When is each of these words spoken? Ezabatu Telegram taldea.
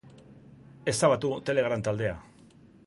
Ezabatu 0.93 1.31
Telegram 1.51 1.87
taldea. 1.89 2.19